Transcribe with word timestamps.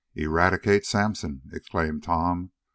"Eradicate 0.15 0.83
Sampson!" 0.83 1.43
exclaimed 1.53 2.01
Tom. 2.01 2.53